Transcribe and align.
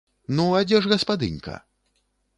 Ну, 0.37 0.45
а 0.59 0.61
дзе 0.71 0.79
ж 0.85 0.91
гаспадынька? 0.95 1.55